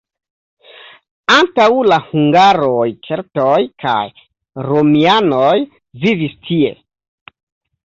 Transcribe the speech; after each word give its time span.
Antaŭ 1.33 1.67
la 1.91 1.99
hungaroj 2.05 2.87
keltoj 3.09 3.59
kaj 3.85 4.01
romianoj 4.71 5.53
vivis 6.07 6.37
tie. 6.51 6.75